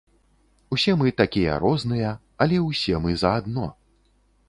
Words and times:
Усе 0.75 0.95
мы 1.01 1.11
такія 1.21 1.59
розныя, 1.65 2.17
але 2.47 2.65
ўсе 2.67 2.93
мы 3.07 3.17
заадно. 3.27 3.73